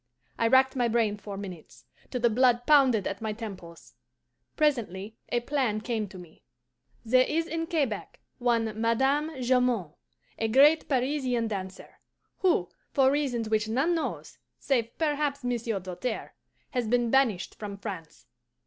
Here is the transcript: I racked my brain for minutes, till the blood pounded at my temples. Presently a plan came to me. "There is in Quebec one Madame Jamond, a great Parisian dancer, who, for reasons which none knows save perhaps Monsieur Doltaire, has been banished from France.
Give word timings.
I 0.39 0.47
racked 0.47 0.75
my 0.75 0.87
brain 0.87 1.15
for 1.17 1.37
minutes, 1.37 1.85
till 2.09 2.21
the 2.21 2.29
blood 2.31 2.65
pounded 2.65 3.05
at 3.05 3.21
my 3.21 3.33
temples. 3.33 3.93
Presently 4.57 5.15
a 5.29 5.41
plan 5.41 5.79
came 5.79 6.07
to 6.07 6.17
me. 6.17 6.43
"There 7.05 7.23
is 7.27 7.45
in 7.45 7.67
Quebec 7.67 8.19
one 8.39 8.81
Madame 8.81 9.29
Jamond, 9.43 9.93
a 10.39 10.47
great 10.47 10.89
Parisian 10.89 11.47
dancer, 11.49 11.99
who, 12.39 12.69
for 12.91 13.11
reasons 13.11 13.47
which 13.47 13.69
none 13.69 13.93
knows 13.93 14.39
save 14.57 14.97
perhaps 14.97 15.43
Monsieur 15.43 15.79
Doltaire, 15.79 16.33
has 16.71 16.87
been 16.87 17.11
banished 17.11 17.53
from 17.53 17.77
France. 17.77 18.25